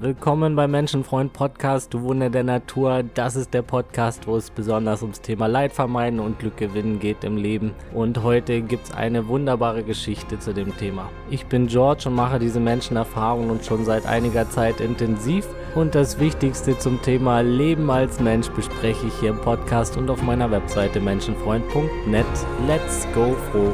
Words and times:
Willkommen 0.00 0.54
beim 0.54 0.70
Menschenfreund 0.70 1.32
Podcast, 1.32 1.92
du 1.92 2.02
Wunder 2.02 2.30
der 2.30 2.44
Natur. 2.44 3.02
Das 3.14 3.34
ist 3.34 3.52
der 3.52 3.62
Podcast, 3.62 4.28
wo 4.28 4.36
es 4.36 4.48
besonders 4.48 5.02
ums 5.02 5.20
Thema 5.20 5.48
Leid 5.48 5.72
vermeiden 5.72 6.20
und 6.20 6.38
Glück 6.38 6.56
gewinnen 6.56 7.00
geht 7.00 7.24
im 7.24 7.36
Leben. 7.36 7.74
Und 7.92 8.22
heute 8.22 8.60
gibt 8.60 8.84
es 8.84 8.94
eine 8.94 9.26
wunderbare 9.26 9.82
Geschichte 9.82 10.38
zu 10.38 10.54
dem 10.54 10.76
Thema. 10.76 11.10
Ich 11.30 11.46
bin 11.46 11.66
George 11.66 12.04
und 12.06 12.14
mache 12.14 12.38
diese 12.38 12.60
Menschenerfahrung 12.60 13.50
und 13.50 13.64
schon 13.64 13.84
seit 13.84 14.06
einiger 14.06 14.48
Zeit 14.48 14.80
intensiv. 14.80 15.48
Und 15.74 15.96
das 15.96 16.20
Wichtigste 16.20 16.78
zum 16.78 17.02
Thema 17.02 17.40
Leben 17.40 17.90
als 17.90 18.20
Mensch 18.20 18.50
bespreche 18.50 19.08
ich 19.08 19.14
hier 19.18 19.30
im 19.30 19.40
Podcast 19.40 19.96
und 19.96 20.10
auf 20.10 20.22
meiner 20.22 20.48
Webseite 20.52 21.00
menschenfreund.net. 21.00 22.24
Let's 22.68 23.04
go 23.14 23.34
froh! 23.50 23.72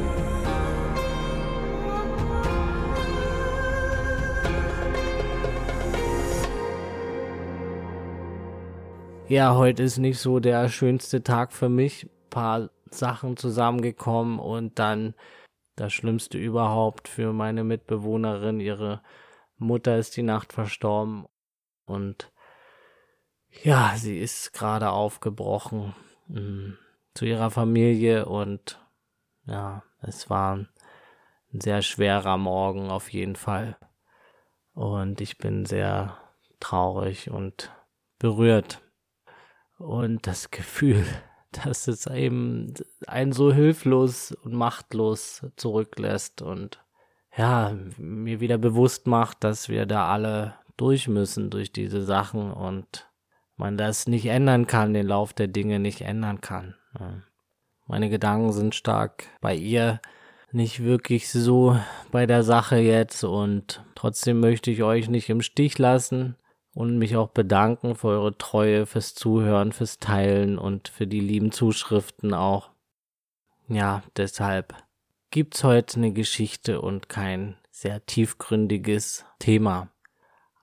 Ja, 9.34 9.56
heute 9.56 9.82
ist 9.82 9.98
nicht 9.98 10.20
so 10.20 10.38
der 10.38 10.68
schönste 10.68 11.24
Tag 11.24 11.52
für 11.52 11.68
mich. 11.68 12.04
Ein 12.04 12.30
paar 12.30 12.70
Sachen 12.88 13.36
zusammengekommen 13.36 14.38
und 14.38 14.79
dann 14.79 15.14
das 15.75 15.92
Schlimmste 15.92 16.38
überhaupt 16.38 17.08
für 17.08 17.32
meine 17.32 17.64
Mitbewohnerin. 17.64 18.61
Ihre 18.61 19.02
Mutter 19.56 19.98
ist 19.98 20.16
die 20.16 20.22
Nacht 20.22 20.52
verstorben 20.52 21.26
und 21.84 22.30
ja, 23.64 23.94
sie 23.96 24.20
ist 24.20 24.52
gerade 24.52 24.92
aufgebrochen 24.92 25.96
mh, 26.28 26.40
mm, 26.40 26.78
zu 27.14 27.25
ihrer 27.25 27.50
Familie 27.50 28.26
und 28.26 28.80
ja, 29.46 29.82
es 30.00 30.30
war 30.30 30.58
ein 30.58 30.68
sehr 31.61 31.82
schwerer 31.82 32.36
Morgen 32.36 32.89
auf 32.89 33.12
jeden 33.12 33.34
Fall. 33.34 33.77
Und 34.75 35.20
ich 35.20 35.39
bin 35.39 35.66
sehr 35.66 36.19
traurig 36.61 37.33
und 37.33 37.72
berührt 38.20 38.84
und 39.78 40.27
das 40.27 40.50
Gefühl, 40.50 41.05
dass 41.64 41.89
es 41.89 42.06
eben 42.06 42.75
einen 43.06 43.33
so 43.33 43.53
hilflos 43.53 44.33
und 44.33 44.55
machtlos 44.55 45.47
zurücklässt 45.56 46.42
und 46.42 46.81
ja, 47.36 47.77
mir 47.97 48.41
wieder 48.41 48.58
bewusst 48.58 49.06
macht, 49.06 49.42
dass 49.44 49.69
wir 49.69 49.86
da 49.86 50.08
alle 50.08 50.55
durch 50.77 51.08
müssen 51.08 51.50
durch 51.50 51.72
diese 51.72 52.03
Sachen 52.03 52.53
und 52.53 53.08
man 53.56 53.77
das 53.77 54.08
nicht 54.08 54.27
ändern 54.27 54.66
kann, 54.66 54.94
den 54.94 55.06
Lauf 55.06 55.33
der 55.33 55.48
Dinge 55.48 55.78
nicht 55.78 56.00
ändern 56.00 56.41
kann. 56.41 56.75
Meine 57.86 58.11
Gedanken 58.11 58.53
sind 58.53 58.75
stark 58.75 59.25
bei 59.41 59.55
ihr, 59.55 60.00
nicht 60.50 60.83
wirklich 60.83 61.31
so 61.31 61.78
bei 62.11 62.27
der 62.27 62.42
Sache 62.42 62.77
jetzt 62.77 63.25
und 63.25 63.84
trotzdem 63.94 64.41
möchte 64.41 64.70
ich 64.70 64.83
euch 64.83 65.09
nicht 65.09 65.28
im 65.28 65.42
Stich 65.42 65.78
lassen 65.78 66.36
und 66.75 66.98
mich 66.98 67.17
auch 67.17 67.28
bedanken 67.28 67.94
für 67.94 68.08
eure 68.08 68.36
Treue, 68.36 68.86
fürs 68.86 69.14
Zuhören, 69.14 69.72
fürs 69.72 69.98
Teilen 69.98 70.58
und 70.58 70.89
für 70.89 71.06
die 71.06 71.20
lieben 71.20 71.53
Zuschriften 71.53 72.34
auch. 72.34 72.70
Ja, 73.69 74.03
deshalb 74.16 74.75
gibt's 75.31 75.64
heute 75.64 75.97
eine 75.97 76.12
Geschichte 76.12 76.81
und 76.81 77.08
kein 77.08 77.56
sehr 77.70 78.05
tiefgründiges 78.05 79.25
Thema. 79.39 79.89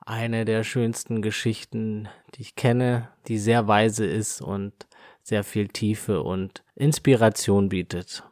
Eine 0.05 0.45
der 0.45 0.63
schönsten 0.63 1.21
Geschichten, 1.21 2.09
die 2.35 2.41
ich 2.41 2.55
kenne, 2.55 3.09
die 3.27 3.37
sehr 3.37 3.67
weise 3.67 4.05
ist 4.05 4.41
und 4.41 4.73
sehr 5.23 5.43
viel 5.43 5.67
Tiefe 5.67 6.23
und 6.23 6.63
Inspiration 6.75 7.69
bietet 7.69 8.23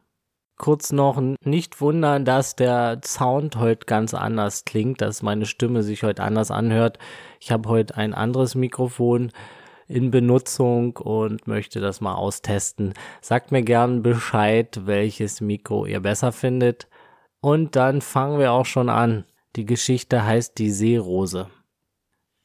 kurz 0.59 0.91
noch 0.91 1.19
nicht 1.43 1.81
wundern, 1.81 2.25
dass 2.25 2.55
der 2.55 3.01
Sound 3.03 3.55
heute 3.55 3.87
ganz 3.87 4.13
anders 4.13 4.65
klingt, 4.65 5.01
dass 5.01 5.23
meine 5.23 5.47
Stimme 5.47 5.81
sich 5.81 6.03
heute 6.03 6.21
anders 6.21 6.51
anhört. 6.51 6.99
Ich 7.39 7.51
habe 7.51 7.67
heute 7.67 7.97
ein 7.97 8.13
anderes 8.13 8.53
Mikrofon 8.53 9.31
in 9.87 10.11
Benutzung 10.11 10.97
und 10.97 11.47
möchte 11.47 11.79
das 11.79 12.01
mal 12.01 12.13
austesten. 12.13 12.93
Sagt 13.21 13.51
mir 13.51 13.63
gern 13.63 14.03
Bescheid, 14.03 14.81
welches 14.85 15.41
Mikro 15.41 15.87
ihr 15.87 16.01
besser 16.01 16.31
findet. 16.31 16.87
Und 17.41 17.75
dann 17.75 18.01
fangen 18.01 18.37
wir 18.37 18.51
auch 18.51 18.65
schon 18.65 18.89
an. 18.89 19.25
Die 19.55 19.65
Geschichte 19.65 20.25
heißt 20.25 20.59
die 20.59 20.69
Seerose. 20.69 21.47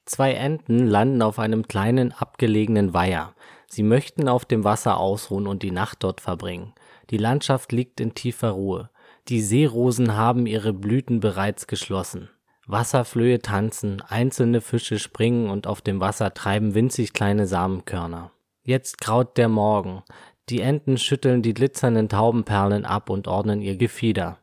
Zwei 0.07 0.33
Enten 0.33 0.87
landen 0.87 1.21
auf 1.21 1.39
einem 1.39 1.67
kleinen 1.67 2.13
abgelegenen 2.13 2.95
Weiher. 2.95 3.35
Sie 3.75 3.83
möchten 3.83 4.29
auf 4.29 4.45
dem 4.45 4.63
Wasser 4.63 4.99
ausruhen 4.99 5.49
und 5.49 5.65
die 5.65 5.73
Nacht 5.73 6.05
dort 6.05 6.21
verbringen. 6.21 6.75
Die 7.11 7.17
Landschaft 7.17 7.73
liegt 7.73 7.99
in 7.99 8.15
tiefer 8.15 8.51
Ruhe. 8.51 8.89
Die 9.27 9.41
Seerosen 9.41 10.17
haben 10.17 10.47
ihre 10.47 10.73
Blüten 10.73 11.19
bereits 11.19 11.67
geschlossen. 11.67 12.31
Wasserflöhe 12.69 13.41
tanzen, 13.41 14.01
einzelne 14.01 14.61
Fische 14.61 15.01
springen 15.01 15.51
und 15.51 15.67
auf 15.67 15.81
dem 15.81 15.99
Wasser 15.99 16.33
treiben 16.35 16.77
winzig 16.77 17.15
kleine 17.15 17.49
Samenkörner. 17.49 18.31
Jetzt 18.63 19.01
graut 19.01 19.37
der 19.39 19.49
Morgen. 19.49 20.05
Die 20.51 20.61
Enten 20.61 20.97
schütteln 20.97 21.43
die 21.43 21.53
glitzernden 21.53 22.09
Taubenperlen 22.09 22.85
ab 22.85 23.11
und 23.11 23.27
ordnen 23.27 23.61
ihr 23.61 23.77
Gefieder. 23.77 24.39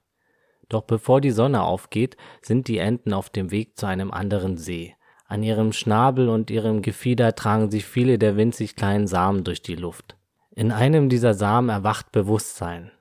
Doch 0.67 0.81
bevor 0.81 1.21
die 1.21 1.31
Sonne 1.31 1.63
aufgeht, 1.63 2.17
sind 2.41 2.67
die 2.67 2.79
Enten 2.79 3.13
auf 3.13 3.29
dem 3.29 3.49
Weg 3.49 3.77
zu 3.77 3.85
einem 3.85 4.11
anderen 4.11 4.57
See. 4.57 4.93
An 5.31 5.43
ihrem 5.43 5.71
Schnabel 5.71 6.27
und 6.27 6.51
ihrem 6.51 6.81
Gefieder 6.81 7.33
tragen 7.35 7.71
sich 7.71 7.85
viele 7.85 8.19
der 8.19 8.35
winzig 8.35 8.75
kleinen 8.75 9.07
Samen 9.07 9.45
durch 9.45 9.61
die 9.61 9.75
Luft. 9.75 10.17
In 10.53 10.73
einem 10.73 11.07
dieser 11.07 11.33
Samen 11.33 11.69
erwacht 11.69 12.11
Bewusstsein. 12.11 12.91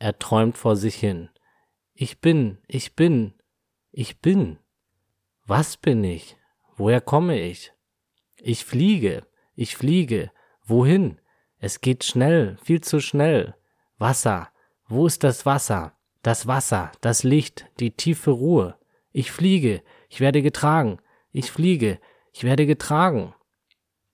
Er 0.00 0.18
träumt 0.18 0.58
vor 0.58 0.74
sich 0.74 0.96
hin. 0.96 1.28
Ich 1.94 2.20
bin, 2.20 2.58
ich 2.66 2.96
bin, 2.96 3.32
ich 3.92 4.18
bin. 4.20 4.58
Was 5.46 5.76
bin 5.76 6.02
ich? 6.02 6.36
Woher 6.76 7.00
komme 7.00 7.40
ich? 7.40 7.72
Ich 8.38 8.64
fliege, 8.64 9.22
ich 9.54 9.76
fliege. 9.76 10.32
Wohin? 10.64 11.20
Es 11.60 11.80
geht 11.80 12.02
schnell, 12.02 12.56
viel 12.60 12.80
zu 12.80 12.98
schnell. 12.98 13.54
Wasser. 13.98 14.48
Wo 14.88 15.06
ist 15.06 15.22
das 15.22 15.46
Wasser? 15.46 15.92
Das 16.22 16.48
Wasser, 16.48 16.90
das 17.02 17.22
Licht, 17.22 17.66
die 17.78 17.92
tiefe 17.92 18.32
Ruhe. 18.32 18.74
Ich 19.12 19.30
fliege, 19.30 19.80
ich 20.08 20.18
werde 20.18 20.42
getragen. 20.42 20.98
Ich 21.38 21.52
fliege, 21.52 22.00
ich 22.32 22.42
werde 22.42 22.66
getragen. 22.66 23.32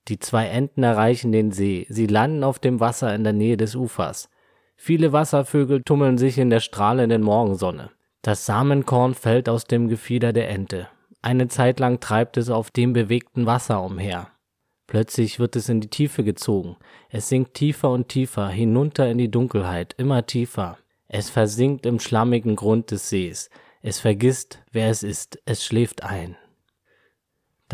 Die 0.08 0.18
zwei 0.18 0.48
Enten 0.48 0.82
erreichen 0.82 1.32
den 1.32 1.52
See. 1.52 1.86
Sie 1.88 2.06
landen 2.06 2.44
auf 2.44 2.58
dem 2.58 2.80
Wasser 2.80 3.14
in 3.14 3.24
der 3.24 3.32
Nähe 3.32 3.56
des 3.56 3.74
Ufers. 3.74 4.28
Viele 4.76 5.14
Wasservögel 5.14 5.82
tummeln 5.82 6.18
sich 6.18 6.36
in 6.36 6.50
der 6.50 6.60
strahlenden 6.60 7.22
Morgensonne. 7.22 7.90
Das 8.20 8.44
Samenkorn 8.44 9.14
fällt 9.14 9.48
aus 9.48 9.64
dem 9.64 9.88
Gefieder 9.88 10.34
der 10.34 10.50
Ente. 10.50 10.88
Eine 11.22 11.48
Zeit 11.48 11.80
lang 11.80 11.98
treibt 11.98 12.36
es 12.36 12.50
auf 12.50 12.70
dem 12.70 12.92
bewegten 12.92 13.46
Wasser 13.46 13.82
umher. 13.82 14.28
Plötzlich 14.86 15.38
wird 15.38 15.56
es 15.56 15.70
in 15.70 15.80
die 15.80 15.88
Tiefe 15.88 16.24
gezogen. 16.24 16.76
Es 17.08 17.30
sinkt 17.30 17.54
tiefer 17.54 17.88
und 17.88 18.10
tiefer, 18.10 18.50
hinunter 18.50 19.10
in 19.10 19.16
die 19.16 19.30
Dunkelheit, 19.30 19.94
immer 19.96 20.26
tiefer. 20.26 20.76
Es 21.08 21.30
versinkt 21.30 21.86
im 21.86 22.00
schlammigen 22.00 22.54
Grund 22.54 22.90
des 22.90 23.08
Sees. 23.08 23.48
Es 23.80 23.98
vergisst, 23.98 24.62
wer 24.72 24.90
es 24.90 25.02
ist. 25.02 25.40
Es 25.46 25.64
schläft 25.64 26.02
ein. 26.02 26.36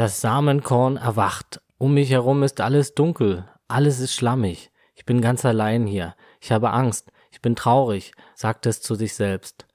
Das 0.00 0.22
Samenkorn 0.22 0.96
erwacht. 0.96 1.60
Um 1.76 1.92
mich 1.92 2.10
herum 2.10 2.42
ist 2.42 2.62
alles 2.62 2.94
dunkel, 2.94 3.44
alles 3.68 4.00
ist 4.00 4.14
schlammig. 4.14 4.72
Ich 4.94 5.04
bin 5.04 5.20
ganz 5.20 5.44
allein 5.44 5.86
hier. 5.86 6.14
Ich 6.40 6.52
habe 6.52 6.70
Angst. 6.70 7.12
Ich 7.30 7.42
bin 7.42 7.54
traurig, 7.54 8.12
sagt 8.34 8.64
es 8.64 8.80
zu 8.80 8.94
sich 8.94 9.12
selbst. 9.12 9.66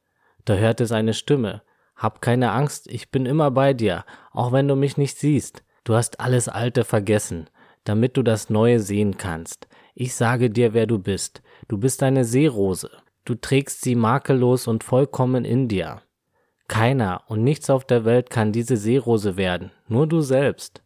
Da 0.43 0.55
hört 0.55 0.81
es 0.81 0.91
eine 0.91 1.13
Stimme. 1.13 1.61
Hab 1.95 2.23
keine 2.23 2.53
Angst, 2.53 2.87
ich 2.87 3.11
bin 3.11 3.27
immer 3.27 3.51
bei 3.51 3.75
dir, 3.75 4.03
auch 4.31 4.51
wenn 4.51 4.67
du 4.67 4.75
mich 4.75 4.97
nicht 4.97 5.19
siehst. 5.19 5.61
Du 5.83 5.93
hast 5.93 6.19
alles 6.19 6.49
Alte 6.49 6.85
vergessen, 6.85 7.47
damit 7.83 8.17
du 8.17 8.23
das 8.23 8.49
Neue 8.49 8.79
sehen 8.79 9.17
kannst. 9.17 9.67
Ich 9.93 10.15
sage 10.15 10.49
dir, 10.49 10.73
wer 10.73 10.87
du 10.87 10.97
bist. 10.97 11.43
Du 11.67 11.77
bist 11.77 12.01
eine 12.01 12.25
Seerose. 12.25 12.89
Du 13.25 13.35
trägst 13.35 13.81
sie 13.81 13.93
makellos 13.93 14.65
und 14.65 14.83
vollkommen 14.83 15.45
in 15.45 15.67
dir. 15.67 16.01
Keiner 16.67 17.21
und 17.27 17.43
nichts 17.43 17.69
auf 17.69 17.85
der 17.85 18.05
Welt 18.05 18.29
kann 18.29 18.51
diese 18.51 18.77
Seerose 18.77 19.37
werden, 19.37 19.71
nur 19.87 20.07
du 20.07 20.21
selbst. 20.21 20.81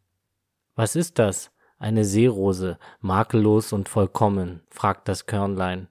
Was 0.76 0.96
ist 0.96 1.20
das? 1.20 1.52
Eine 1.78 2.04
Seerose, 2.04 2.78
makellos 3.00 3.72
und 3.72 3.88
vollkommen, 3.88 4.62
fragt 4.70 5.08
das 5.08 5.26
Körnlein. 5.26 5.88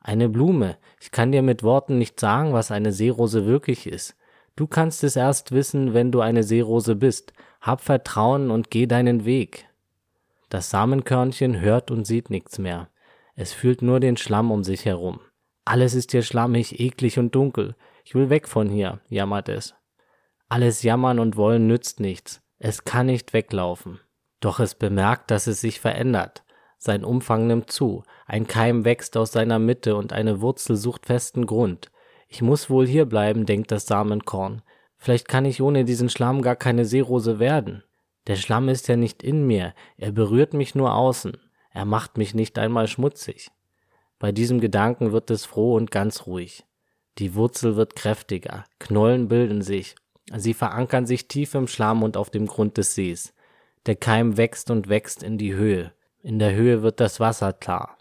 Eine 0.00 0.28
Blume. 0.28 0.76
Ich 1.00 1.10
kann 1.10 1.32
dir 1.32 1.42
mit 1.42 1.62
Worten 1.62 1.96
nicht 1.96 2.20
sagen, 2.20 2.52
was 2.52 2.70
eine 2.70 2.92
Seerose 2.92 3.46
wirklich 3.46 3.86
ist. 3.86 4.16
Du 4.56 4.66
kannst 4.66 5.04
es 5.04 5.16
erst 5.16 5.52
wissen, 5.52 5.94
wenn 5.94 6.12
du 6.12 6.20
eine 6.20 6.42
Seerose 6.42 6.96
bist. 6.96 7.32
Hab 7.60 7.80
Vertrauen 7.80 8.50
und 8.50 8.70
geh 8.70 8.86
deinen 8.86 9.24
Weg. 9.24 9.68
Das 10.50 10.68
Samenkörnchen 10.68 11.60
hört 11.60 11.90
und 11.90 12.06
sieht 12.06 12.28
nichts 12.28 12.58
mehr. 12.58 12.88
Es 13.34 13.54
fühlt 13.54 13.80
nur 13.80 14.00
den 14.00 14.18
Schlamm 14.18 14.50
um 14.50 14.64
sich 14.64 14.84
herum. 14.84 15.20
Alles 15.64 15.94
ist 15.94 16.10
hier 16.10 16.22
schlammig, 16.22 16.80
eklig 16.80 17.18
und 17.18 17.34
dunkel. 17.34 17.76
Ich 18.04 18.14
will 18.14 18.30
weg 18.30 18.48
von 18.48 18.68
hier, 18.68 19.00
jammert 19.08 19.48
es. 19.48 19.74
Alles 20.48 20.82
Jammern 20.82 21.18
und 21.18 21.36
Wollen 21.36 21.66
nützt 21.66 22.00
nichts. 22.00 22.42
Es 22.58 22.84
kann 22.84 23.06
nicht 23.06 23.32
weglaufen. 23.32 24.00
Doch 24.40 24.60
es 24.60 24.74
bemerkt, 24.74 25.30
dass 25.30 25.46
es 25.46 25.60
sich 25.60 25.80
verändert. 25.80 26.44
Sein 26.78 27.04
Umfang 27.04 27.46
nimmt 27.46 27.70
zu, 27.70 28.02
ein 28.26 28.46
Keim 28.46 28.84
wächst 28.84 29.16
aus 29.16 29.30
seiner 29.30 29.60
Mitte 29.60 29.94
und 29.94 30.12
eine 30.12 30.40
Wurzel 30.40 30.76
sucht 30.76 31.06
festen 31.06 31.46
Grund. 31.46 31.92
Ich 32.26 32.42
muss 32.42 32.70
wohl 32.70 32.86
hier 32.86 33.06
bleiben, 33.06 33.46
denkt 33.46 33.70
das 33.70 33.86
Samenkorn. 33.86 34.62
Vielleicht 34.96 35.28
kann 35.28 35.44
ich 35.44 35.62
ohne 35.62 35.84
diesen 35.84 36.08
Schlamm 36.08 36.42
gar 36.42 36.56
keine 36.56 36.84
Seerose 36.84 37.38
werden. 37.38 37.84
Der 38.26 38.36
Schlamm 38.36 38.68
ist 38.68 38.88
ja 38.88 38.96
nicht 38.96 39.22
in 39.22 39.46
mir, 39.46 39.74
er 39.96 40.12
berührt 40.12 40.54
mich 40.54 40.74
nur 40.74 40.94
außen, 40.94 41.36
er 41.70 41.84
macht 41.84 42.18
mich 42.18 42.34
nicht 42.34 42.58
einmal 42.58 42.86
schmutzig. 42.86 43.50
Bei 44.18 44.30
diesem 44.30 44.60
Gedanken 44.60 45.12
wird 45.12 45.30
es 45.30 45.44
froh 45.44 45.74
und 45.74 45.90
ganz 45.90 46.26
ruhig. 46.26 46.64
Die 47.18 47.34
Wurzel 47.34 47.76
wird 47.76 47.94
kräftiger, 47.94 48.64
Knollen 48.78 49.28
bilden 49.28 49.62
sich, 49.62 49.94
sie 50.34 50.54
verankern 50.54 51.06
sich 51.06 51.28
tief 51.28 51.54
im 51.54 51.66
Schlamm 51.66 52.02
und 52.02 52.16
auf 52.16 52.30
dem 52.30 52.46
Grund 52.46 52.78
des 52.78 52.94
Sees. 52.94 53.34
Der 53.86 53.96
Keim 53.96 54.36
wächst 54.36 54.70
und 54.70 54.88
wächst 54.88 55.22
in 55.22 55.36
die 55.36 55.54
Höhe, 55.54 55.92
in 56.22 56.38
der 56.38 56.54
Höhe 56.54 56.82
wird 56.82 57.00
das 57.00 57.20
Wasser 57.20 57.52
klar. 57.52 57.98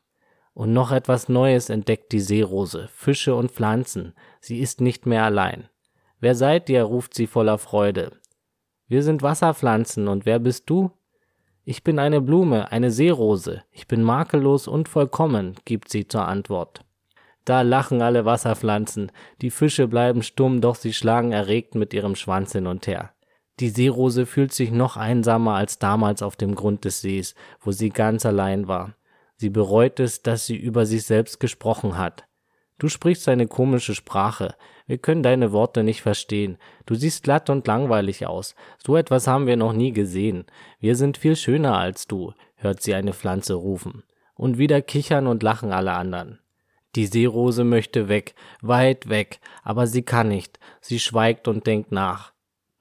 Und 0.53 0.73
noch 0.73 0.91
etwas 0.91 1.27
Neues 1.27 1.69
entdeckt 1.69 2.11
die 2.11 2.19
Seerose, 2.19 2.87
Fische 2.93 3.35
und 3.35 3.51
Pflanzen, 3.51 4.13
sie 4.39 4.59
ist 4.59 4.79
nicht 4.79 5.05
mehr 5.05 5.23
allein. 5.23 5.69
Wer 6.19 6.35
seid 6.35 6.69
ihr? 6.69 6.83
ruft 6.83 7.13
sie 7.13 7.27
voller 7.27 7.57
Freude. 7.57 8.11
Wir 8.87 9.03
sind 9.03 9.23
Wasserpflanzen, 9.23 10.07
und 10.07 10.25
wer 10.25 10.39
bist 10.39 10.69
du? 10.69 10.91
Ich 11.63 11.83
bin 11.83 11.99
eine 11.99 12.21
Blume, 12.21 12.71
eine 12.71 12.91
Seerose, 12.91 13.63
ich 13.71 13.87
bin 13.87 14.03
makellos 14.03 14.67
und 14.67 14.89
vollkommen, 14.89 15.55
gibt 15.65 15.89
sie 15.89 16.07
zur 16.07 16.27
Antwort. 16.27 16.83
Da 17.45 17.61
lachen 17.61 18.01
alle 18.01 18.25
Wasserpflanzen, 18.25 19.11
die 19.41 19.49
Fische 19.49 19.87
bleiben 19.87 20.21
stumm, 20.21 20.61
doch 20.61 20.75
sie 20.75 20.93
schlagen 20.93 21.31
erregt 21.31 21.75
mit 21.75 21.93
ihrem 21.93 22.15
Schwanz 22.15 22.51
hin 22.51 22.67
und 22.67 22.85
her. 22.87 23.11
Die 23.59 23.69
Seerose 23.69 24.25
fühlt 24.25 24.53
sich 24.53 24.71
noch 24.71 24.97
einsamer 24.97 25.55
als 25.55 25.79
damals 25.79 26.21
auf 26.21 26.35
dem 26.35 26.55
Grund 26.55 26.85
des 26.85 27.01
Sees, 27.01 27.35
wo 27.59 27.71
sie 27.71 27.89
ganz 27.89 28.25
allein 28.25 28.67
war. 28.67 28.95
Sie 29.37 29.49
bereut 29.49 29.99
es, 29.99 30.21
dass 30.21 30.45
sie 30.45 30.55
über 30.55 30.85
sich 30.85 31.03
selbst 31.03 31.39
gesprochen 31.39 31.97
hat. 31.97 32.25
Du 32.77 32.89
sprichst 32.89 33.27
eine 33.29 33.47
komische 33.47 33.93
Sprache. 33.93 34.55
Wir 34.87 34.97
können 34.97 35.21
deine 35.21 35.51
Worte 35.51 35.83
nicht 35.83 36.01
verstehen. 36.01 36.57
Du 36.87 36.95
siehst 36.95 37.23
glatt 37.23 37.51
und 37.51 37.67
langweilig 37.67 38.25
aus. 38.25 38.55
So 38.83 38.97
etwas 38.97 39.27
haben 39.27 39.45
wir 39.45 39.57
noch 39.57 39.73
nie 39.73 39.91
gesehen. 39.91 40.45
Wir 40.79 40.95
sind 40.95 41.17
viel 41.17 41.35
schöner 41.35 41.77
als 41.77 42.07
du, 42.07 42.33
hört 42.55 42.81
sie 42.81 42.95
eine 42.95 43.13
Pflanze 43.13 43.53
rufen. 43.53 44.03
Und 44.33 44.57
wieder 44.57 44.81
kichern 44.81 45.27
und 45.27 45.43
lachen 45.43 45.71
alle 45.71 45.93
anderen. 45.93 46.39
Die 46.95 47.05
Seerose 47.05 47.63
möchte 47.63 48.09
weg, 48.09 48.35
weit 48.61 49.07
weg, 49.07 49.39
aber 49.63 49.87
sie 49.87 50.03
kann 50.03 50.27
nicht. 50.27 50.59
Sie 50.81 50.99
schweigt 50.99 51.47
und 51.47 51.65
denkt 51.65 51.91
nach. 51.91 52.33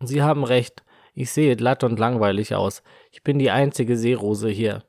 Sie 0.03 0.23
haben 0.23 0.45
recht. 0.45 0.83
Ich 1.15 1.31
sehe 1.31 1.57
glatt 1.57 1.85
und 1.85 1.99
langweilig 1.99 2.55
aus. 2.55 2.83
Ich 3.13 3.23
bin 3.23 3.39
die 3.39 3.51
einzige 3.51 3.97
Seerose 3.97 4.49
hier. 4.49 4.85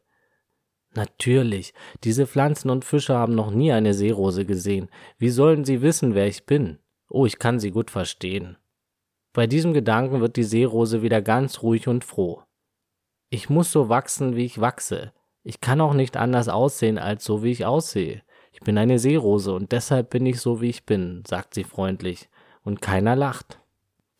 Natürlich, 0.94 1.74
diese 2.04 2.28
Pflanzen 2.28 2.70
und 2.70 2.84
Fische 2.84 3.16
haben 3.16 3.36
noch 3.36 3.52
nie 3.52 3.72
eine 3.72 3.94
Seerose 3.94 4.46
gesehen. 4.46 4.90
Wie 5.18 5.30
sollen 5.30 5.64
sie 5.66 5.82
wissen, 5.82 6.16
wer 6.16 6.28
ich 6.28 6.46
bin? 6.46 6.80
Oh, 7.10 7.26
ich 7.26 7.40
kann 7.40 7.60
sie 7.60 7.72
gut 7.72 7.92
verstehen. 7.92 8.58
Bei 9.34 9.48
diesem 9.48 9.74
Gedanken 9.74 10.20
wird 10.20 10.36
die 10.36 10.44
Seerose 10.44 11.02
wieder 11.02 11.22
ganz 11.22 11.62
ruhig 11.62 11.88
und 11.88 12.04
froh. 12.04 12.44
Ich 13.30 13.50
muss 13.50 13.72
so 13.72 13.88
wachsen, 13.88 14.36
wie 14.36 14.44
ich 14.44 14.60
wachse. 14.60 15.14
Ich 15.44 15.62
kann 15.62 15.80
auch 15.80 15.94
nicht 15.94 16.18
anders 16.18 16.50
aussehen, 16.50 16.98
als 16.98 17.24
so 17.24 17.42
wie 17.44 17.52
ich 17.52 17.66
aussehe. 17.66 18.24
Ich 18.52 18.60
bin 18.60 18.78
eine 18.78 19.00
Seerose 19.00 19.54
und 19.54 19.72
deshalb 19.72 20.10
bin 20.10 20.26
ich 20.26 20.40
so, 20.40 20.62
wie 20.62 20.70
ich 20.70 20.86
bin, 20.86 21.24
sagt 21.28 21.54
sie 21.54 21.64
freundlich, 21.64 22.30
und 22.64 22.82
keiner 22.82 23.16
lacht. 23.16 23.60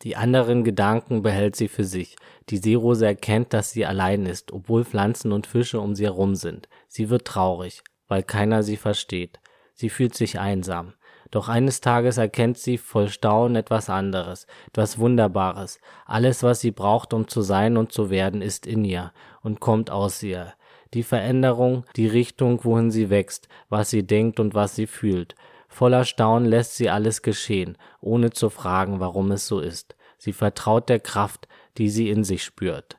Die 0.02 0.16
anderen 0.16 0.64
Gedanken 0.64 1.22
behält 1.22 1.54
sie 1.54 1.68
für 1.68 1.84
sich. 1.84 2.16
Die 2.48 2.56
Seerose 2.56 3.06
erkennt, 3.06 3.52
dass 3.52 3.70
sie 3.70 3.86
allein 3.86 4.26
ist, 4.26 4.52
obwohl 4.52 4.84
Pflanzen 4.84 5.30
und 5.30 5.46
Fische 5.46 5.80
um 5.80 5.94
sie 5.94 6.04
herum 6.04 6.34
sind. 6.34 6.68
Sie 6.88 7.08
wird 7.08 7.24
traurig, 7.24 7.84
weil 8.08 8.24
keiner 8.24 8.64
sie 8.64 8.76
versteht. 8.76 9.38
Sie 9.74 9.90
fühlt 9.90 10.14
sich 10.14 10.40
einsam. 10.40 10.94
Doch 11.30 11.48
eines 11.48 11.80
Tages 11.80 12.18
erkennt 12.18 12.58
sie 12.58 12.78
voll 12.78 13.08
Staunen 13.08 13.56
etwas 13.56 13.88
anderes, 13.88 14.46
etwas 14.68 14.98
Wunderbares. 14.98 15.80
Alles, 16.04 16.42
was 16.42 16.60
sie 16.60 16.72
braucht, 16.72 17.14
um 17.14 17.28
zu 17.28 17.40
sein 17.40 17.76
und 17.76 17.92
zu 17.92 18.10
werden, 18.10 18.42
ist 18.42 18.66
in 18.66 18.84
ihr 18.84 19.12
und 19.40 19.60
kommt 19.60 19.90
aus 19.90 20.22
ihr. 20.22 20.52
Die 20.94 21.02
Veränderung, 21.02 21.84
die 21.96 22.06
Richtung, 22.06 22.64
wohin 22.64 22.90
sie 22.90 23.08
wächst, 23.08 23.48
was 23.68 23.90
sie 23.90 24.06
denkt 24.06 24.40
und 24.40 24.54
was 24.54 24.76
sie 24.76 24.86
fühlt. 24.86 25.34
Voller 25.68 26.04
Staunen 26.04 26.46
lässt 26.46 26.76
sie 26.76 26.90
alles 26.90 27.22
geschehen, 27.22 27.78
ohne 28.00 28.30
zu 28.30 28.50
fragen, 28.50 29.00
warum 29.00 29.30
es 29.32 29.46
so 29.46 29.60
ist. 29.60 29.96
Sie 30.18 30.34
vertraut 30.34 30.88
der 30.88 31.00
Kraft, 31.00 31.48
die 31.78 31.88
sie 31.88 32.10
in 32.10 32.24
sich 32.24 32.44
spürt. 32.44 32.98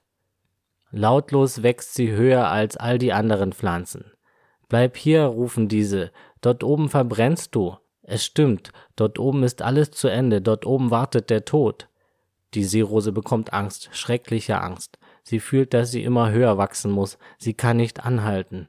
Lautlos 0.90 1.62
wächst 1.62 1.94
sie 1.94 2.12
höher 2.12 2.50
als 2.50 2.78
all 2.78 2.98
die 2.98 3.14
anderen 3.14 3.54
Pflanzen. 3.54 4.12
Bleib 4.70 4.98
hier, 4.98 5.24
rufen 5.24 5.68
diese, 5.68 6.12
dort 6.42 6.64
oben 6.64 6.90
verbrennst 6.90 7.54
du. 7.54 7.78
Es 8.02 8.26
stimmt, 8.26 8.72
dort 8.96 9.20
oben 9.20 9.44
ist 9.44 9.62
alles 9.62 9.92
zu 9.92 10.08
Ende, 10.08 10.42
dort 10.42 10.66
oben 10.66 10.92
wartet 10.92 11.30
der 11.30 11.46
Tod. 11.46 11.88
Die 12.54 12.64
Seerose 12.64 13.12
bekommt 13.12 13.54
Angst, 13.54 13.90
schreckliche 13.94 14.62
Angst. 14.62 14.98
Sie 15.24 15.40
fühlt, 15.40 15.74
dass 15.74 15.92
sie 15.92 16.04
immer 16.04 16.32
höher 16.32 16.58
wachsen 16.58 16.92
muss, 16.92 17.18
sie 17.38 17.54
kann 17.54 17.78
nicht 17.78 18.06
anhalten. 18.06 18.68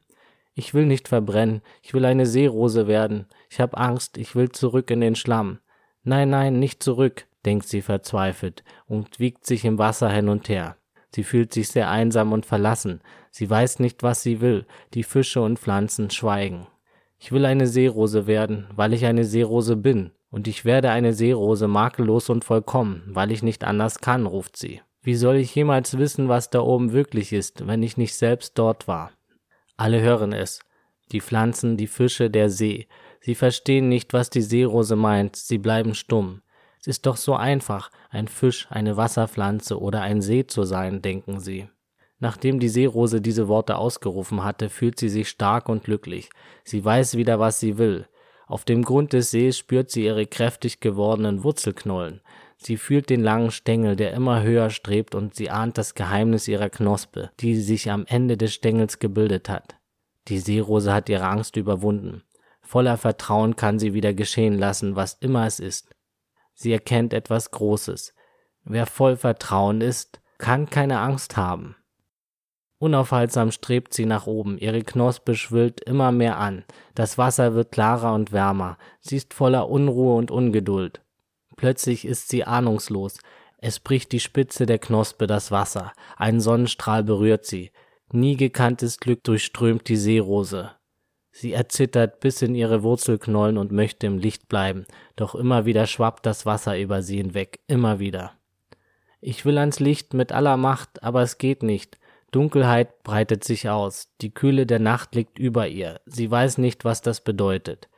Ich 0.55 0.73
will 0.73 0.87
nicht 0.87 1.09
verbrennen, 1.09 1.62
ich 1.83 1.95
will 1.95 2.05
eine 2.05 2.27
Seerose 2.27 2.87
werden. 2.87 3.27
Ich 3.51 3.61
hab 3.61 3.79
Angst, 3.79 4.17
ich 4.17 4.37
will 4.37 4.51
zurück 4.51 4.91
in 4.91 5.01
den 5.01 5.17
Schlamm. 5.17 5.59
Nein, 6.05 6.31
nein, 6.31 6.61
nicht 6.61 6.83
zurück, 6.83 7.27
denkt 7.45 7.67
sie 7.67 7.83
verzweifelt 7.83 8.62
und 8.87 9.19
wiegt 9.19 9.47
sich 9.47 9.65
im 9.65 9.79
Wasser 9.79 10.11
hin 10.11 10.29
und 10.29 10.49
her. 10.49 10.77
Sie 11.15 11.25
fühlt 11.25 11.53
sich 11.53 11.69
sehr 11.69 11.91
einsam 11.91 12.33
und 12.33 12.47
verlassen. 12.47 13.01
Sie 13.31 13.49
weiß 13.49 13.79
nicht, 13.81 14.03
was 14.03 14.23
sie 14.23 14.41
will. 14.41 14.67
Die 14.95 15.05
Fische 15.05 15.41
und 15.43 15.59
Pflanzen 15.59 16.11
schweigen. 16.11 16.67
Ich 17.19 17.33
will 17.33 17.47
eine 17.47 17.67
Seerose 17.67 18.27
werden, 18.27 18.67
weil 18.75 18.93
ich 18.93 19.06
eine 19.06 19.25
Seerose 19.25 19.77
bin. 19.77 20.11
Und 20.31 20.49
ich 20.49 20.65
werde 20.65 20.91
eine 20.91 21.12
Seerose 21.12 21.69
makellos 21.69 22.29
und 22.29 22.45
vollkommen, 22.45 23.03
weil 23.06 23.31
ich 23.31 23.43
nicht 23.43 23.62
anders 23.62 24.01
kann, 24.01 24.27
ruft 24.27 24.56
sie. 24.56 24.83
Wie 25.05 25.15
soll 25.17 25.37
ich 25.37 25.55
jemals 25.55 25.99
wissen, 25.99 26.31
was 26.31 26.49
da 26.49 26.61
oben 26.61 26.93
wirklich 26.93 27.35
ist, 27.35 27.67
wenn 27.67 27.83
ich 27.83 27.99
nicht 27.99 28.15
selbst 28.15 28.59
dort 28.59 28.89
war? 28.89 29.12
Alle 29.77 30.01
hören 30.01 30.33
es. 30.33 30.61
Die 31.12 31.21
Pflanzen, 31.21 31.77
die 31.77 31.89
Fische, 31.89 32.31
der 32.31 32.49
See. 32.49 32.89
Sie 33.21 33.35
verstehen 33.35 33.91
nicht, 33.91 34.15
was 34.15 34.31
die 34.31 34.41
Seerose 34.41 34.97
meint, 34.97 35.37
sie 35.37 35.59
bleiben 35.59 35.95
stumm. 35.95 36.41
Es 36.81 36.87
ist 36.87 37.05
doch 37.05 37.19
so 37.19 37.35
einfach, 37.35 37.91
ein 38.09 38.29
Fisch, 38.29 38.67
eine 38.71 38.97
Wasserpflanze 38.97 39.79
oder 39.79 40.01
ein 40.01 40.23
See 40.23 40.47
zu 40.47 40.62
sein, 40.62 41.03
denken 41.03 41.39
sie. 41.39 41.69
Nachdem 42.19 42.59
die 42.59 42.71
Seerose 42.71 43.21
diese 43.21 43.47
Worte 43.47 43.77
ausgerufen 43.77 44.43
hatte, 44.43 44.71
fühlt 44.71 44.99
sie 44.99 45.11
sich 45.11 45.29
stark 45.29 45.69
und 45.69 45.85
glücklich. 45.85 46.31
Sie 46.65 46.83
weiß 46.83 47.19
wieder, 47.19 47.39
was 47.39 47.61
sie 47.61 47.77
will. 47.77 48.06
Auf 48.47 48.65
dem 48.65 48.83
Grund 48.83 49.12
des 49.12 49.31
Sees 49.31 49.59
spürt 49.59 49.91
sie 49.91 50.05
ihre 50.05 50.27
kräftig 50.27 50.81
gewordenen 50.81 51.45
Wurzelknollen. 51.45 52.23
Sie 52.56 52.77
fühlt 52.77 53.11
den 53.11 53.23
langen 53.23 53.51
Stängel, 53.51 53.97
der 53.97 54.12
immer 54.12 54.43
höher 54.43 54.71
strebt, 54.71 55.15
und 55.15 55.35
sie 55.35 55.51
ahnt 55.51 55.77
das 55.79 55.95
Geheimnis 55.95 56.49
ihrer 56.49 56.70
Knospe, 56.70 57.31
die 57.41 57.56
sich 57.56 57.91
am 57.91 58.06
Ende 58.06 58.37
des 58.37 58.55
Stängels 58.55 58.99
gebildet 58.99 59.49
hat. 59.49 59.77
Die 60.29 60.39
Seerose 60.39 60.93
hat 60.93 61.08
ihre 61.08 61.27
Angst 61.27 61.56
überwunden. 61.56 62.23
Voller 62.63 62.96
Vertrauen 62.96 63.56
kann 63.56 63.79
sie 63.79 63.93
wieder 63.93 64.15
geschehen 64.15 64.58
lassen, 64.58 64.96
was 64.96 65.15
immer 65.15 65.46
es 65.46 65.61
ist. 65.61 65.94
Sie 66.55 66.73
erkennt 66.73 67.13
etwas 67.13 67.51
Großes. 67.51 68.15
Wer 68.65 68.87
voll 68.87 69.17
Vertrauen 69.17 69.82
ist, 69.82 70.20
kann 70.39 70.70
keine 70.70 71.01
Angst 71.01 71.37
haben. 71.37 71.77
Unaufhaltsam 72.79 73.51
strebt 73.51 73.94
sie 73.94 74.05
nach 74.05 74.27
oben, 74.27 74.58
ihre 74.58 74.82
Knospe 74.82 75.37
schwillt 75.37 75.81
immer 75.81 76.13
mehr 76.13 76.39
an, 76.39 76.65
das 76.94 77.17
Wasser 77.17 77.55
wird 77.55 77.73
klarer 77.73 78.13
und 78.15 78.32
wärmer, 78.32 78.77
sie 79.01 79.17
ist 79.17 79.32
voller 79.32 79.69
Unruhe 79.69 80.17
und 80.17 80.31
Ungeduld. 80.31 81.01
Plötzlich 81.56 82.05
ist 82.05 82.29
sie 82.29 82.44
ahnungslos. 82.44 83.19
Es 83.58 83.81
bricht 83.81 84.13
die 84.13 84.20
Spitze 84.20 84.67
der 84.67 84.79
Knospe 84.79 85.27
das 85.27 85.51
Wasser. 85.51 85.93
Ein 86.17 86.41
Sonnenstrahl 86.41 87.03
berührt 87.03 87.46
sie. 87.46 87.70
Nie 88.13 88.37
gekanntes 88.37 89.01
Glück 89.01 89.25
durchströmt 89.25 89.89
die 89.89 89.96
Seerose. 89.96 90.73
Sie 91.37 91.53
erzittert 91.53 92.20
bis 92.20 92.43
in 92.43 92.55
ihre 92.55 92.84
Wurzelknollen 92.84 93.58
und 93.58 93.73
möchte 93.73 94.06
im 94.06 94.19
Licht 94.19 94.46
bleiben, 94.46 94.87
doch 95.17 95.34
immer 95.34 95.65
wieder 95.65 95.89
schwappt 95.89 96.27
das 96.27 96.46
Wasser 96.46 96.79
über 96.79 97.03
sie 97.03 97.17
hinweg, 97.17 97.58
immer 97.67 97.99
wieder. 97.99 98.39
Ich 99.20 99.44
will 99.44 99.58
ans 99.58 99.81
Licht 99.81 100.15
mit 100.15 100.31
aller 100.31 100.56
Macht, 100.56 101.03
aber 101.03 101.23
es 101.23 101.39
geht 101.39 101.65
nicht. 101.65 101.99
Dunkelheit 102.31 103.03
breitet 103.03 103.43
sich 103.43 103.69
aus, 103.69 104.11
die 104.20 104.32
Kühle 104.32 104.65
der 104.65 104.79
Nacht 104.79 105.17
liegt 105.17 105.41
über 105.41 105.67
ihr, 105.67 106.01
sie 106.06 106.31
weiß 106.31 106.58
nicht, 106.58 106.84
was 106.84 107.03
das 107.03 107.20
bedeutet. 107.20 107.89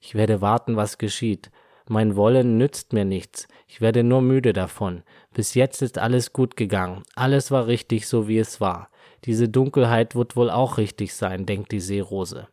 Ich 0.00 0.14
werde 0.14 0.40
warten, 0.40 0.76
was 0.76 0.96
geschieht, 0.96 1.50
mein 1.88 2.16
Wollen 2.16 2.58
nützt 2.58 2.92
mir 2.92 3.04
nichts, 3.04 3.48
ich 3.66 3.80
werde 3.80 4.02
nur 4.02 4.22
müde 4.22 4.52
davon. 4.52 5.02
Bis 5.32 5.54
jetzt 5.54 5.82
ist 5.82 5.98
alles 5.98 6.32
gut 6.32 6.56
gegangen, 6.56 7.02
alles 7.14 7.50
war 7.50 7.66
richtig, 7.66 8.08
so 8.08 8.28
wie 8.28 8.38
es 8.38 8.60
war. 8.60 8.90
Diese 9.24 9.48
Dunkelheit 9.48 10.14
wird 10.14 10.36
wohl 10.36 10.50
auch 10.50 10.78
richtig 10.78 11.14
sein, 11.14 11.46
denkt 11.46 11.72
die 11.72 11.80
Seerose. 11.80 12.48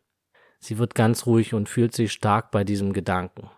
Sie 0.60 0.78
wird 0.78 0.96
ganz 0.96 1.26
ruhig 1.26 1.54
und 1.54 1.68
fühlt 1.68 1.94
sich 1.94 2.12
stark 2.12 2.52
bei 2.52 2.64
diesem 2.64 2.94
Gedanken. 2.94 3.50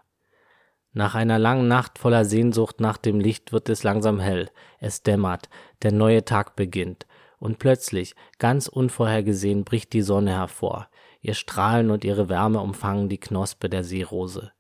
Nach 0.92 1.14
einer 1.14 1.38
langen 1.38 1.68
Nacht 1.68 2.00
voller 2.00 2.24
Sehnsucht 2.24 2.80
nach 2.80 2.98
dem 2.98 3.20
Licht 3.20 3.52
wird 3.52 3.68
es 3.68 3.84
langsam 3.84 4.20
hell, 4.20 4.50
es 4.80 5.04
dämmert, 5.04 5.50
der 5.84 5.92
neue 5.92 6.24
Tag 6.24 6.56
beginnt, 6.56 7.06
und 7.38 7.60
plötzlich, 7.60 8.16
ganz 8.40 8.68
unvorhergesehen, 8.68 9.66
bricht 9.66 9.92
die 9.92 10.02
Sonne 10.02 10.32
hervor, 10.32 10.88
ihr 11.20 11.34
Strahlen 11.34 11.92
und 11.92 12.06
ihre 12.06 12.30
Wärme 12.30 12.62
umfangen 12.62 13.10
die 13.10 13.20
Knospe 13.20 13.70
der 13.70 13.84
Seerose. 13.84 14.54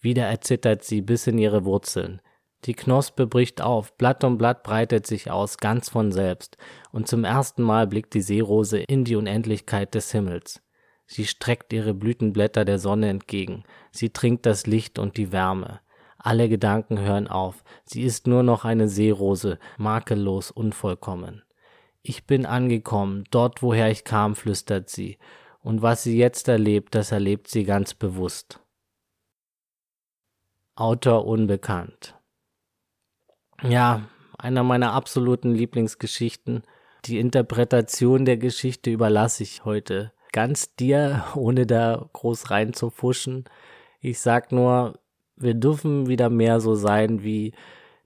Wieder 0.00 0.26
erzittert 0.26 0.82
sie 0.82 1.02
bis 1.02 1.26
in 1.26 1.38
ihre 1.38 1.64
Wurzeln. 1.64 2.20
Die 2.64 2.74
Knospe 2.74 3.26
bricht 3.26 3.62
auf, 3.62 3.96
Blatt 3.96 4.22
um 4.22 4.36
Blatt 4.36 4.62
breitet 4.62 5.06
sich 5.06 5.30
aus, 5.30 5.56
ganz 5.56 5.88
von 5.88 6.12
selbst, 6.12 6.58
und 6.92 7.08
zum 7.08 7.24
ersten 7.24 7.62
Mal 7.62 7.86
blickt 7.86 8.12
die 8.12 8.20
Seerose 8.20 8.80
in 8.80 9.04
die 9.04 9.16
Unendlichkeit 9.16 9.94
des 9.94 10.12
Himmels. 10.12 10.62
Sie 11.06 11.26
streckt 11.26 11.72
ihre 11.72 11.94
Blütenblätter 11.94 12.64
der 12.64 12.78
Sonne 12.78 13.08
entgegen, 13.08 13.64
sie 13.90 14.10
trinkt 14.10 14.46
das 14.46 14.66
Licht 14.66 14.98
und 14.98 15.16
die 15.16 15.32
Wärme. 15.32 15.80
Alle 16.18 16.50
Gedanken 16.50 17.00
hören 17.00 17.28
auf, 17.28 17.64
sie 17.84 18.02
ist 18.02 18.26
nur 18.26 18.42
noch 18.42 18.66
eine 18.66 18.88
Seerose, 18.88 19.58
makellos, 19.78 20.50
unvollkommen. 20.50 21.42
Ich 22.02 22.26
bin 22.26 22.44
angekommen, 22.44 23.24
dort 23.30 23.62
woher 23.62 23.90
ich 23.90 24.04
kam, 24.04 24.34
flüstert 24.34 24.90
sie, 24.90 25.18
und 25.62 25.80
was 25.80 26.02
sie 26.02 26.16
jetzt 26.16 26.48
erlebt, 26.48 26.94
das 26.94 27.10
erlebt 27.10 27.48
sie 27.48 27.64
ganz 27.64 27.94
bewusst. 27.94 28.60
Autor 30.80 31.26
unbekannt. 31.26 32.16
Ja, 33.62 34.02
einer 34.38 34.62
meiner 34.62 34.94
absoluten 34.94 35.52
Lieblingsgeschichten. 35.52 36.62
Die 37.04 37.18
Interpretation 37.18 38.24
der 38.24 38.38
Geschichte 38.38 38.90
überlasse 38.90 39.42
ich 39.42 39.64
heute 39.64 40.12
ganz 40.32 40.74
dir, 40.76 41.24
ohne 41.34 41.66
da 41.66 42.08
groß 42.12 42.50
reinzufuschen. 42.50 43.44
Ich 44.00 44.20
sag 44.20 44.52
nur, 44.52 44.98
wir 45.36 45.54
dürfen 45.54 46.08
wieder 46.08 46.30
mehr 46.30 46.60
so 46.60 46.74
sein 46.74 47.22
wie 47.22 47.52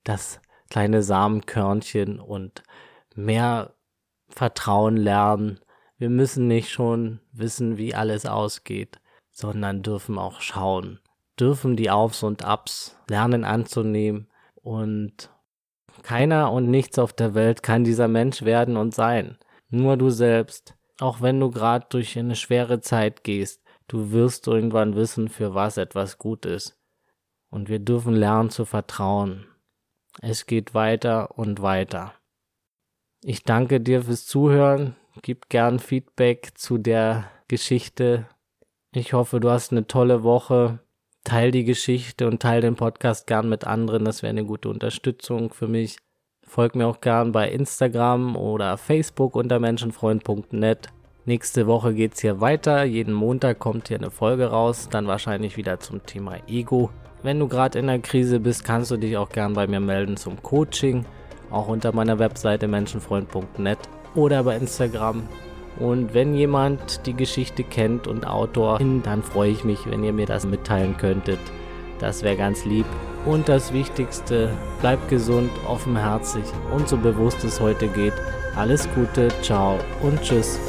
das 0.03 0.41
kleine 0.69 1.03
Samenkörnchen 1.03 2.19
und 2.19 2.63
mehr 3.15 3.75
Vertrauen 4.29 4.97
lernen. 4.97 5.61
Wir 5.97 6.11
müssen 6.11 6.49
nicht 6.49 6.71
schon 6.71 7.21
wissen, 7.31 7.79
wie 7.79 7.95
alles 7.95 8.27
ausgeht, 8.27 9.01
sondern 9.31 9.83
dürfen 9.83 10.19
auch 10.19 10.41
schauen, 10.41 10.99
dürfen 11.39 11.77
die 11.77 11.91
Aufs 11.91 12.23
und 12.23 12.45
Abs 12.45 12.97
lernen 13.09 13.45
anzunehmen 13.45 14.29
und 14.55 15.31
keiner 16.03 16.53
und 16.53 16.71
nichts 16.71 16.99
auf 16.99 17.13
der 17.13 17.35
Welt 17.35 17.63
kann 17.63 17.85
dieser 17.85 18.09
Mensch 18.09 18.43
werden 18.43 18.77
und 18.77 18.95
sein. 18.95 19.39
Nur 19.69 19.97
du 19.97 20.11
selbst. 20.11 20.77
Auch 21.01 21.21
wenn 21.21 21.41
du 21.41 21.51
gerade 21.51 21.87
durch 21.89 22.19
eine 22.19 22.37
schwere 22.37 22.81
Zeit 22.81 23.25
gehst, 23.25 23.63
du 23.89 24.13
wirst 24.13 24.47
irgendwann 24.47 24.95
wissen, 24.95 25.29
für 25.29 25.55
was 25.55 25.77
etwas 25.77 26.19
gut 26.19 26.47
ist. 26.47 26.79
Und 27.51 27.69
wir 27.69 27.79
dürfen 27.79 28.15
lernen 28.15 28.51
zu 28.51 28.65
vertrauen. 28.65 29.47
Es 30.21 30.47
geht 30.47 30.75
weiter 30.75 31.37
und 31.39 31.63
weiter. 31.63 32.15
Ich 33.23 33.43
danke 33.43 33.81
dir 33.81 34.03
fürs 34.03 34.27
Zuhören. 34.27 34.97
Gib 35.23 35.49
gern 35.49 35.79
Feedback 35.79 36.53
zu 36.55 36.79
der 36.79 37.31
Geschichte. 37.49 38.29
Ich 38.93 39.13
hoffe, 39.13 39.41
du 39.41 39.51
hast 39.51 39.73
eine 39.73 39.87
tolle 39.87 40.23
Woche. 40.23 40.81
Teil 41.25 41.51
die 41.51 41.65
Geschichte 41.65 42.27
und 42.27 42.41
teil 42.41 42.61
den 42.61 42.77
Podcast 42.77 43.27
gern 43.27 43.49
mit 43.49 43.67
anderen. 43.67 44.05
Das 44.05 44.23
wäre 44.23 44.31
eine 44.31 44.45
gute 44.45 44.69
Unterstützung 44.69 45.51
für 45.51 45.67
mich. 45.67 45.97
Folgt 46.47 46.77
mir 46.77 46.87
auch 46.87 47.01
gern 47.01 47.33
bei 47.33 47.51
Instagram 47.51 48.37
oder 48.37 48.77
Facebook 48.77 49.35
unter 49.35 49.59
menschenfreund.net. 49.59 50.89
Nächste 51.25 51.67
Woche 51.67 51.95
geht's 51.95 52.21
hier 52.21 52.43
weiter. 52.43 52.85
Jeden 52.85 53.15
Montag 53.15 53.59
kommt 53.59 53.89
hier 53.89 53.97
eine 53.97 54.11
Folge 54.11 54.51
raus. 54.51 54.89
Dann 54.91 55.07
wahrscheinlich 55.07 55.57
wieder 55.57 55.81
zum 55.81 56.05
Thema 56.05 56.37
Ego. 56.47 56.91
Wenn 57.23 57.39
du 57.39 57.49
gerade 57.49 57.79
in 57.79 57.87
der 57.87 58.01
Krise 58.01 58.41
bist, 58.41 58.63
kannst 58.63 58.91
du 58.91 58.99
dich 58.99 59.17
auch 59.17 59.31
gern 59.31 59.55
bei 59.55 59.67
mir 59.67 59.81
melden 59.81 60.19
zum 60.19 60.43
Coaching. 60.43 61.07
Auch 61.51 61.69
unter 61.69 61.95
meiner 61.95 62.19
Webseite 62.19 62.69
menschenfreund.net 62.69 63.79
oder 64.15 64.45
bei 64.45 64.57
Instagram. 64.57 65.27
Und 65.79 66.15
wenn 66.15 66.35
jemand 66.35 67.07
die 67.07 67.15
Geschichte 67.15 67.65
kennt 67.65 68.07
und 68.07 68.27
Autor, 68.27 68.79
dann 69.03 69.23
freue 69.23 69.51
ich 69.51 69.65
mich, 69.65 69.91
wenn 69.91 70.05
ihr 70.05 70.13
mir 70.13 70.27
das 70.27 70.47
mitteilen 70.47 70.97
könntet. 70.97 71.41
Das 71.99 72.23
wäre 72.23 72.37
ganz 72.37 72.65
lieb. 72.65 72.87
Und 73.25 73.49
das 73.49 73.73
Wichtigste, 73.73 74.51
bleibt 74.81 75.09
gesund, 75.09 75.51
offenherzig 75.67 76.45
und 76.75 76.89
so 76.89 76.97
bewusst 76.97 77.43
es 77.45 77.61
heute 77.61 77.89
geht. 77.89 78.13
Alles 78.55 78.89
Gute, 78.95 79.29
ciao 79.43 79.79
und 80.03 80.21
tschüss. 80.21 80.61